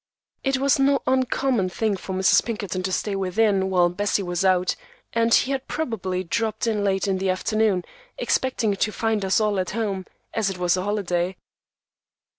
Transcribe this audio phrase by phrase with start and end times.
[0.43, 2.43] It was no uncommon thing for Mrs.
[2.43, 4.75] Pinkerton to stay within while Bessie was out,
[5.13, 7.85] and he had probably dropped in late in the afternoon,
[8.17, 11.35] expecting to find us all at home, as it was a holiday.